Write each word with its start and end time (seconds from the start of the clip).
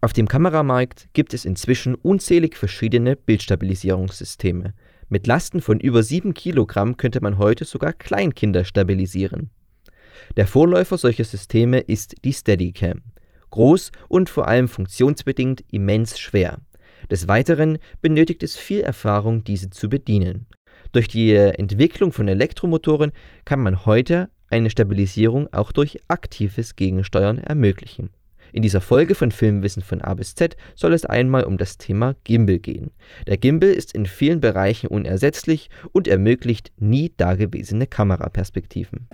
Auf 0.00 0.12
dem 0.12 0.28
Kameramarkt 0.28 1.08
gibt 1.14 1.32
es 1.32 1.44
inzwischen 1.44 1.94
unzählig 1.94 2.56
verschiedene 2.56 3.16
Bildstabilisierungssysteme. 3.16 4.74
Mit 5.08 5.26
Lasten 5.26 5.60
von 5.60 5.80
über 5.80 6.02
7 6.02 6.34
Kilogramm 6.34 6.96
könnte 6.96 7.20
man 7.20 7.38
heute 7.38 7.64
sogar 7.64 7.92
Kleinkinder 7.92 8.64
stabilisieren. 8.64 9.50
Der 10.36 10.46
Vorläufer 10.46 10.98
solcher 10.98 11.24
Systeme 11.24 11.80
ist 11.80 12.16
die 12.24 12.32
Steadicam. 12.32 13.02
Groß 13.50 13.92
und 14.08 14.28
vor 14.28 14.48
allem 14.48 14.68
funktionsbedingt 14.68 15.64
immens 15.70 16.18
schwer. 16.18 16.58
Des 17.10 17.28
Weiteren 17.28 17.78
benötigt 18.02 18.42
es 18.42 18.56
viel 18.56 18.80
Erfahrung, 18.80 19.44
diese 19.44 19.70
zu 19.70 19.88
bedienen. 19.88 20.46
Durch 20.92 21.08
die 21.08 21.34
Entwicklung 21.34 22.12
von 22.12 22.28
Elektromotoren 22.28 23.12
kann 23.44 23.60
man 23.60 23.86
heute 23.86 24.28
eine 24.48 24.70
Stabilisierung 24.70 25.52
auch 25.52 25.72
durch 25.72 25.98
aktives 26.08 26.76
Gegensteuern 26.76 27.38
ermöglichen. 27.38 28.10
In 28.56 28.62
dieser 28.62 28.80
Folge 28.80 29.14
von 29.14 29.32
Filmwissen 29.32 29.82
von 29.82 30.00
A 30.00 30.14
bis 30.14 30.34
Z 30.34 30.56
soll 30.74 30.94
es 30.94 31.04
einmal 31.04 31.44
um 31.44 31.58
das 31.58 31.76
Thema 31.76 32.14
Gimbal 32.24 32.58
gehen. 32.58 32.90
Der 33.26 33.36
Gimbal 33.36 33.68
ist 33.68 33.92
in 33.92 34.06
vielen 34.06 34.40
Bereichen 34.40 34.86
unersetzlich 34.86 35.68
und 35.92 36.08
ermöglicht 36.08 36.72
nie 36.78 37.12
dagewesene 37.14 37.86
Kameraperspektiven. 37.86 39.08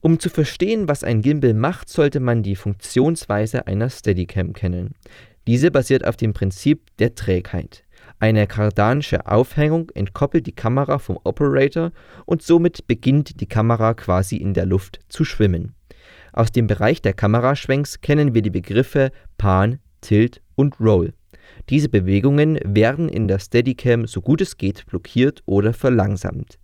Um 0.00 0.18
zu 0.18 0.30
verstehen, 0.30 0.88
was 0.88 1.04
ein 1.04 1.20
Gimbal 1.20 1.54
macht, 1.54 1.90
sollte 1.90 2.20
man 2.20 2.42
die 2.42 2.56
Funktionsweise 2.56 3.66
einer 3.66 3.90
Steadicam 3.90 4.54
kennen. 4.54 4.94
Diese 5.46 5.70
basiert 5.70 6.06
auf 6.06 6.16
dem 6.16 6.32
Prinzip 6.32 6.82
der 6.98 7.14
Trägheit. 7.14 7.84
Eine 8.18 8.46
kardanische 8.46 9.26
Aufhängung 9.26 9.90
entkoppelt 9.94 10.46
die 10.46 10.54
Kamera 10.54 10.98
vom 10.98 11.18
Operator 11.24 11.92
und 12.26 12.42
somit 12.42 12.86
beginnt 12.86 13.40
die 13.40 13.46
Kamera 13.46 13.94
quasi 13.94 14.36
in 14.36 14.54
der 14.54 14.66
Luft 14.66 15.00
zu 15.08 15.24
schwimmen. 15.24 15.74
Aus 16.32 16.52
dem 16.52 16.66
Bereich 16.66 17.02
der 17.02 17.14
Kameraschwenks 17.14 18.00
kennen 18.00 18.34
wir 18.34 18.42
die 18.42 18.50
Begriffe 18.50 19.10
Pan, 19.38 19.80
Tilt 20.00 20.42
und 20.54 20.78
Roll. 20.80 21.12
Diese 21.68 21.88
Bewegungen 21.88 22.58
werden 22.64 23.08
in 23.08 23.28
der 23.28 23.38
Steadicam 23.38 24.06
so 24.06 24.20
gut 24.20 24.40
es 24.40 24.56
geht 24.56 24.86
blockiert 24.86 25.42
oder 25.46 25.72
verlangsamt. 25.72 26.58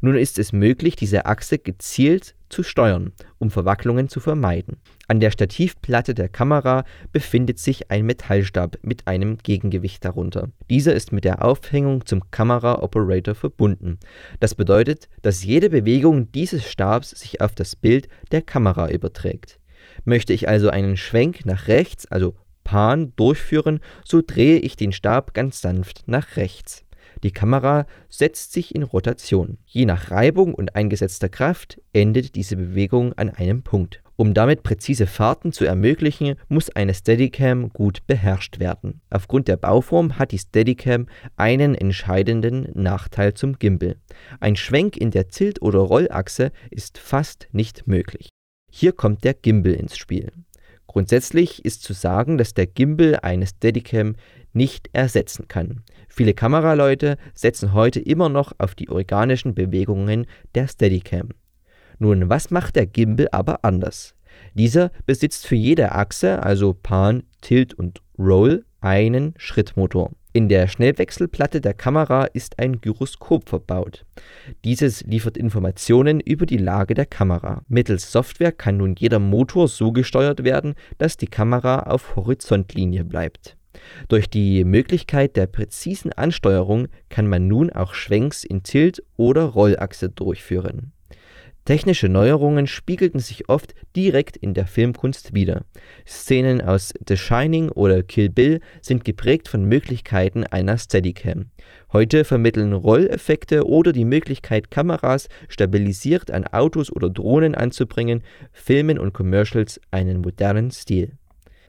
Nun 0.00 0.16
ist 0.16 0.38
es 0.38 0.52
möglich, 0.52 0.96
diese 0.96 1.26
Achse 1.26 1.58
gezielt 1.58 2.34
zu 2.48 2.62
steuern, 2.62 3.12
um 3.38 3.50
Verwacklungen 3.50 4.08
zu 4.08 4.20
vermeiden. 4.20 4.76
An 5.08 5.20
der 5.20 5.30
Stativplatte 5.30 6.14
der 6.14 6.28
Kamera 6.28 6.84
befindet 7.12 7.58
sich 7.58 7.90
ein 7.90 8.04
Metallstab 8.04 8.78
mit 8.82 9.06
einem 9.06 9.38
Gegengewicht 9.38 10.04
darunter. 10.04 10.50
Dieser 10.68 10.94
ist 10.94 11.12
mit 11.12 11.24
der 11.24 11.44
Aufhängung 11.44 12.04
zum 12.06 12.30
Kamera-Operator 12.30 13.34
verbunden. 13.34 13.98
Das 14.40 14.54
bedeutet, 14.54 15.08
dass 15.22 15.44
jede 15.44 15.70
Bewegung 15.70 16.30
dieses 16.32 16.68
Stabs 16.68 17.10
sich 17.10 17.40
auf 17.40 17.54
das 17.54 17.76
Bild 17.76 18.08
der 18.32 18.42
Kamera 18.42 18.90
überträgt. 18.90 19.58
Möchte 20.04 20.32
ich 20.32 20.48
also 20.48 20.70
einen 20.70 20.96
Schwenk 20.96 21.46
nach 21.46 21.68
rechts, 21.68 22.06
also 22.06 22.34
Pan, 22.70 23.12
durchführen, 23.16 23.80
so 24.04 24.22
drehe 24.24 24.60
ich 24.60 24.76
den 24.76 24.92
Stab 24.92 25.34
ganz 25.34 25.60
sanft 25.60 26.04
nach 26.06 26.36
rechts. 26.36 26.84
Die 27.24 27.32
Kamera 27.32 27.84
setzt 28.08 28.52
sich 28.52 28.76
in 28.76 28.84
Rotation. 28.84 29.58
Je 29.66 29.86
nach 29.86 30.12
Reibung 30.12 30.54
und 30.54 30.76
eingesetzter 30.76 31.28
Kraft 31.28 31.80
endet 31.92 32.36
diese 32.36 32.54
Bewegung 32.54 33.12
an 33.14 33.28
einem 33.28 33.64
Punkt. 33.64 34.04
Um 34.14 34.34
damit 34.34 34.62
präzise 34.62 35.08
Fahrten 35.08 35.50
zu 35.50 35.64
ermöglichen, 35.64 36.36
muss 36.48 36.70
eine 36.70 36.94
Steadicam 36.94 37.70
gut 37.70 38.06
beherrscht 38.06 38.60
werden. 38.60 39.00
Aufgrund 39.10 39.48
der 39.48 39.56
Bauform 39.56 40.20
hat 40.20 40.30
die 40.30 40.38
Steadicam 40.38 41.08
einen 41.34 41.74
entscheidenden 41.74 42.68
Nachteil 42.74 43.34
zum 43.34 43.58
Gimbal. 43.58 43.96
Ein 44.38 44.54
Schwenk 44.54 44.96
in 44.96 45.10
der 45.10 45.26
Tilt- 45.26 45.60
oder 45.60 45.80
Rollachse 45.80 46.52
ist 46.70 46.98
fast 46.98 47.48
nicht 47.50 47.88
möglich. 47.88 48.28
Hier 48.70 48.92
kommt 48.92 49.24
der 49.24 49.34
Gimbal 49.34 49.72
ins 49.72 49.96
Spiel. 49.96 50.30
Grundsätzlich 50.90 51.64
ist 51.64 51.84
zu 51.84 51.92
sagen, 51.92 52.36
dass 52.36 52.52
der 52.52 52.66
Gimbal 52.66 53.20
eine 53.22 53.46
Steadicam 53.46 54.16
nicht 54.52 54.90
ersetzen 54.92 55.46
kann. 55.46 55.84
Viele 56.08 56.34
Kameraleute 56.34 57.16
setzen 57.32 57.74
heute 57.74 58.00
immer 58.00 58.28
noch 58.28 58.54
auf 58.58 58.74
die 58.74 58.88
organischen 58.88 59.54
Bewegungen 59.54 60.26
der 60.56 60.66
Steadicam. 60.66 61.28
Nun, 62.00 62.28
was 62.28 62.50
macht 62.50 62.74
der 62.74 62.86
Gimbal 62.86 63.28
aber 63.30 63.64
anders? 63.64 64.16
Dieser 64.54 64.90
besitzt 65.06 65.46
für 65.46 65.54
jede 65.54 65.92
Achse, 65.92 66.42
also 66.42 66.74
Pan, 66.74 67.22
Tilt 67.40 67.72
und 67.72 68.02
Roll, 68.18 68.64
einen 68.80 69.34
Schrittmotor. 69.36 70.10
In 70.32 70.48
der 70.48 70.68
Schnellwechselplatte 70.68 71.60
der 71.60 71.74
Kamera 71.74 72.24
ist 72.24 72.60
ein 72.60 72.80
Gyroskop 72.80 73.48
verbaut. 73.48 74.06
Dieses 74.64 75.02
liefert 75.02 75.36
Informationen 75.36 76.20
über 76.20 76.46
die 76.46 76.56
Lage 76.56 76.94
der 76.94 77.06
Kamera. 77.06 77.62
Mittels 77.66 78.12
Software 78.12 78.52
kann 78.52 78.76
nun 78.76 78.94
jeder 78.96 79.18
Motor 79.18 79.66
so 79.66 79.90
gesteuert 79.90 80.44
werden, 80.44 80.74
dass 80.98 81.16
die 81.16 81.26
Kamera 81.26 81.80
auf 81.80 82.14
Horizontlinie 82.14 83.04
bleibt. 83.04 83.56
Durch 84.06 84.30
die 84.30 84.62
Möglichkeit 84.62 85.34
der 85.34 85.48
präzisen 85.48 86.12
Ansteuerung 86.12 86.86
kann 87.08 87.26
man 87.26 87.48
nun 87.48 87.70
auch 87.70 87.94
Schwenks 87.94 88.44
in 88.44 88.62
Tilt 88.62 89.02
oder 89.16 89.44
Rollachse 89.46 90.10
durchführen. 90.10 90.92
Technische 91.64 92.08
Neuerungen 92.08 92.66
spiegelten 92.66 93.20
sich 93.20 93.48
oft 93.48 93.74
direkt 93.94 94.36
in 94.36 94.54
der 94.54 94.66
Filmkunst 94.66 95.34
wider. 95.34 95.62
Szenen 96.06 96.60
aus 96.60 96.92
The 97.06 97.16
Shining 97.16 97.68
oder 97.68 98.02
Kill 98.02 98.30
Bill 98.30 98.60
sind 98.80 99.04
geprägt 99.04 99.48
von 99.48 99.64
Möglichkeiten 99.64 100.44
einer 100.44 100.78
Steadicam. 100.78 101.50
Heute 101.92 102.24
vermitteln 102.24 102.72
Rolleffekte 102.72 103.66
oder 103.66 103.92
die 103.92 104.04
Möglichkeit, 104.04 104.70
Kameras 104.70 105.28
stabilisiert 105.48 106.30
an 106.30 106.46
Autos 106.46 106.90
oder 106.90 107.10
Drohnen 107.10 107.54
anzubringen, 107.54 108.22
Filmen 108.52 108.98
und 108.98 109.12
Commercials 109.12 109.80
einen 109.90 110.22
modernen 110.22 110.70
Stil 110.70 111.12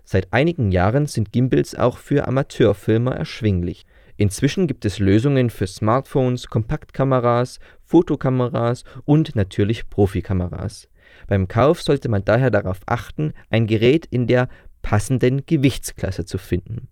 Seit 0.04 0.34
einigen 0.34 0.72
Jahren 0.72 1.06
sind 1.06 1.32
Gimbals 1.32 1.74
auch 1.74 1.98
für 1.98 2.28
Amateurfilmer 2.28 3.16
erschwinglich. 3.16 3.86
Inzwischen 4.18 4.68
gibt 4.68 4.84
es 4.84 5.00
Lösungen 5.00 5.50
für 5.50 5.68
Smartphones, 5.68 6.48
Kompaktkameras, 6.48 7.60
Fotokameras 7.92 8.84
und 9.06 9.36
natürlich 9.36 9.90
Profikameras. 9.90 10.88
Beim 11.28 11.48
Kauf 11.48 11.82
sollte 11.82 12.10
man 12.10 12.24
daher 12.24 12.50
darauf 12.50 12.80
achten, 12.86 13.34
ein 13.50 13.68
Gerät 13.68 14.06
in 14.06 14.28
der 14.28 14.48
passenden 14.82 15.46
Gewichtsklasse 15.46 16.26
zu 16.26 16.38
finden. 16.38 16.88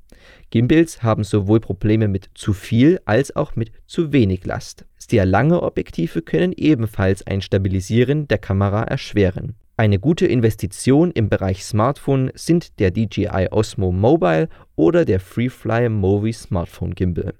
Gimbals 0.50 1.02
haben 1.02 1.24
sowohl 1.24 1.60
Probleme 1.60 2.08
mit 2.08 2.30
zu 2.36 2.54
viel 2.54 3.00
als 3.06 3.36
auch 3.36 3.56
mit 3.56 3.72
zu 3.88 4.12
wenig 4.12 4.46
Last. 4.46 4.86
Sehr 4.98 5.26
lange 5.26 5.64
Objektive 5.64 6.22
können 6.22 6.52
ebenfalls 6.52 7.26
ein 7.26 7.42
Stabilisieren 7.42 8.28
der 8.28 8.38
Kamera 8.38 8.84
erschweren 8.84 9.56
eine 9.80 9.98
gute 9.98 10.26
Investition 10.28 11.10
im 11.12 11.30
Bereich 11.30 11.64
Smartphone 11.64 12.31
sind 12.36 12.81
der 12.81 12.92
DJI 12.92 13.48
Osmo 13.50 13.94
Mobile 13.94 14.50
oder 14.76 15.06
der 15.06 15.22
FreeFly 15.22 15.88
Movi 15.88 16.34
Smartphone 16.34 16.94
Gimbal. 16.94 17.34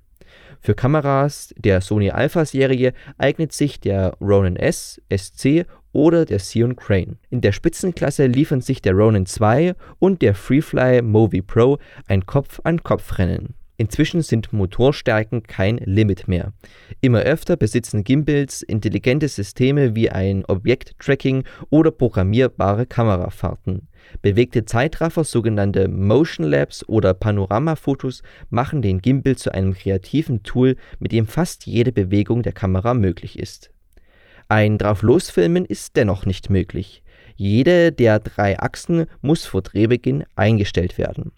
Für 0.62 0.74
Kameras 0.74 1.54
der 1.58 1.82
Sony 1.82 2.12
Alpha-Serie 2.12 2.94
eignet 3.18 3.54
sich 3.54 3.80
der 3.80 4.16
Ronin 4.20 4.56
S, 4.56 5.02
SC 5.16 5.66
oder 5.92 6.26
der 6.26 6.38
Xeon 6.38 6.76
Crane. 6.76 7.18
In 7.30 7.42
der 7.42 7.52
Spitzenklasse 7.52 8.28
liefern 8.28 8.62
sich 8.62 8.82
der 8.82 8.94
Ronin 8.94 9.26
2 9.26 9.76
und 10.00 10.22
der 10.22 10.36
FreeFly 10.36 11.02
Movi 11.02 11.42
Pro 11.42 11.80
ein 12.08 12.26
Kopf-an-Kopf-Rennen 12.26 13.56
Inzwischen 13.80 14.22
sind 14.22 14.52
Motorstärken 14.52 15.44
kein 15.44 15.78
Limit 15.78 16.28
mehr. 16.28 16.52
Immer 17.00 17.22
öfter 17.22 17.56
besitzen 17.56 18.04
Gimbals 18.04 18.62
intelligente 18.62 19.30
Systeme 19.30 19.96
wie 19.96 20.10
ein 20.10 20.44
Objekttracking 20.44 21.46
oder 21.70 21.90
programmierbare 21.90 22.86
Kamerafahrten. 22.86 23.88
Bewegte 24.22 24.66
Zeitraffer, 24.66 25.24
sogenannte 25.24 25.88
Motion 25.88 26.46
Labs 26.46 26.84
oder 26.90 27.14
Panoramafotos 27.14 28.22
machen 28.50 28.82
den 28.82 29.00
Gimbal 29.00 29.38
zu 29.38 29.54
einem 29.54 29.74
kreativen 29.74 30.44
Tool, 30.44 30.76
mit 31.00 31.14
dem 31.14 31.26
fast 31.26 31.66
jede 31.66 31.94
Bewegung 31.94 32.44
der 32.44 32.52
Kamera 32.52 32.94
möglich 32.94 33.40
ist. 33.40 33.72
Ein 34.50 34.78
Drauflosfilmen 34.78 35.64
ist 35.64 35.96
dennoch 35.96 36.26
nicht 36.26 36.50
möglich. 36.50 37.02
Jede 37.38 37.94
der 37.94 38.20
drei 38.20 38.60
Achsen 38.60 39.06
muss 39.22 39.46
vor 39.46 39.62
Drehbeginn 39.62 40.26
eingestellt 40.36 40.98
werden. 40.98 41.32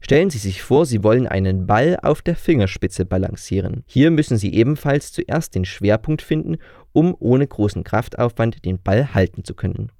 Stellen 0.00 0.30
Sie 0.30 0.38
sich 0.38 0.62
vor, 0.62 0.86
Sie 0.86 1.04
wollen 1.04 1.26
einen 1.26 1.66
Ball 1.66 1.98
auf 2.02 2.22
der 2.22 2.34
Fingerspitze 2.34 3.04
balancieren. 3.04 3.84
Hier 3.86 4.10
müssen 4.10 4.38
Sie 4.38 4.54
ebenfalls 4.54 5.12
zuerst 5.12 5.54
den 5.54 5.64
Schwerpunkt 5.64 6.22
finden, 6.22 6.56
um 6.92 7.14
ohne 7.18 7.46
großen 7.46 7.84
Kraftaufwand 7.84 8.64
den 8.64 8.82
Ball 8.82 9.14
halten 9.14 9.44
zu 9.44 9.54
können. 9.54 9.92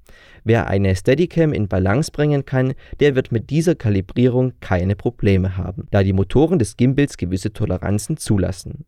Wer 0.42 0.66
eine 0.68 0.96
Steadicam 0.96 1.52
in 1.52 1.68
Balance 1.68 2.10
bringen 2.10 2.44
kann, 2.44 2.74
der 2.98 3.14
wird 3.14 3.30
mit 3.30 3.50
dieser 3.50 3.74
Kalibrierung 3.74 4.54
keine 4.60 4.96
Probleme 4.96 5.56
haben, 5.56 5.86
da 5.90 6.02
die 6.02 6.12
Motoren 6.12 6.58
des 6.58 6.76
Gimbals 6.76 7.16
gewisse 7.16 7.52
Toleranzen 7.52 8.16
zulassen. 8.16 8.86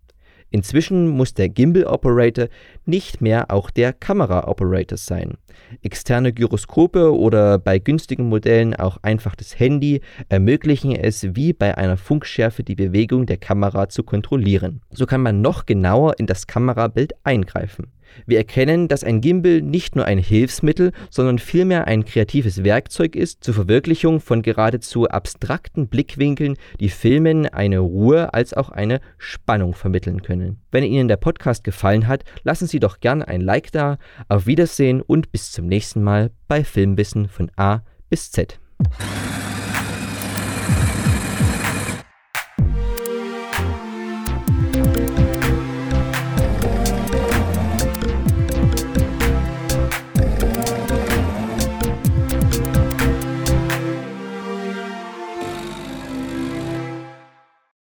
Inzwischen 0.52 1.08
muss 1.08 1.32
der 1.32 1.48
Gimbal 1.48 1.84
Operator 1.84 2.48
nicht 2.84 3.22
mehr 3.22 3.50
auch 3.50 3.70
der 3.70 3.94
Kamera 3.94 4.46
Operator 4.48 4.98
sein. 4.98 5.38
Externe 5.80 6.34
Gyroskope 6.34 7.16
oder 7.16 7.58
bei 7.58 7.78
günstigen 7.78 8.28
Modellen 8.28 8.74
auch 8.74 8.98
einfach 9.02 9.34
das 9.34 9.58
Handy 9.58 10.02
ermöglichen 10.28 10.94
es 10.94 11.34
wie 11.34 11.54
bei 11.54 11.78
einer 11.78 11.96
Funkschärfe 11.96 12.62
die 12.62 12.74
Bewegung 12.74 13.24
der 13.24 13.38
Kamera 13.38 13.88
zu 13.88 14.02
kontrollieren. 14.02 14.82
So 14.90 15.06
kann 15.06 15.22
man 15.22 15.40
noch 15.40 15.64
genauer 15.64 16.18
in 16.18 16.26
das 16.26 16.46
Kamerabild 16.46 17.14
eingreifen. 17.24 17.86
Wir 18.26 18.38
erkennen, 18.38 18.88
dass 18.88 19.04
ein 19.04 19.20
Gimbal 19.20 19.62
nicht 19.62 19.96
nur 19.96 20.04
ein 20.04 20.18
Hilfsmittel, 20.18 20.92
sondern 21.10 21.38
vielmehr 21.38 21.86
ein 21.86 22.04
kreatives 22.04 22.64
Werkzeug 22.64 23.16
ist 23.16 23.44
zur 23.44 23.54
Verwirklichung 23.54 24.20
von 24.20 24.42
geradezu 24.42 25.08
abstrakten 25.08 25.88
Blickwinkeln, 25.88 26.56
die 26.80 26.88
Filmen 26.88 27.46
eine 27.46 27.78
Ruhe 27.78 28.34
als 28.34 28.54
auch 28.54 28.70
eine 28.70 29.00
Spannung 29.18 29.74
vermitteln 29.74 30.22
können. 30.22 30.58
Wenn 30.70 30.84
Ihnen 30.84 31.08
der 31.08 31.16
Podcast 31.16 31.64
gefallen 31.64 32.08
hat, 32.08 32.24
lassen 32.42 32.66
Sie 32.66 32.80
doch 32.80 33.00
gern 33.00 33.22
ein 33.22 33.40
Like 33.40 33.72
da. 33.72 33.98
Auf 34.28 34.46
Wiedersehen 34.46 35.00
und 35.00 35.32
bis 35.32 35.52
zum 35.52 35.66
nächsten 35.66 36.02
Mal 36.02 36.30
bei 36.48 36.64
Filmwissen 36.64 37.28
von 37.28 37.50
A 37.56 37.82
bis 38.08 38.30
Z. 38.30 38.58